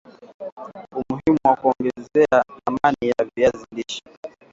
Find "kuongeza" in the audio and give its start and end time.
1.55-2.25